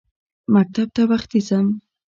[0.53, 1.65] مکتب ته وختي ځم.